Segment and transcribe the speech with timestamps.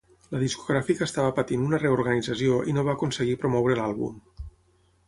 [0.35, 4.19] La discogràfica estava patint una reorganització i no va aconseguir promoure l'àlbum.